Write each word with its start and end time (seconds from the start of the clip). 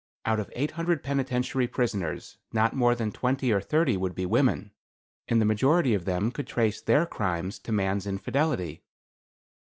Out 0.25 0.39
of 0.39 0.51
eight 0.55 0.71
hundred 0.71 1.03
penitentiary 1.03 1.67
prisoners, 1.67 2.39
not 2.51 2.75
more 2.75 2.95
than 2.95 3.11
twenty 3.11 3.51
or 3.51 3.61
thirty 3.61 3.97
would 3.97 4.15
be 4.15 4.25
women; 4.25 4.71
and 5.27 5.39
the 5.39 5.45
majority 5.45 5.93
of 5.93 6.05
them 6.05 6.31
could 6.31 6.47
trace 6.47 6.81
their 6.81 7.05
crimes 7.05 7.59
to 7.59 7.71
man's 7.71 8.07
infidelity. 8.07 8.81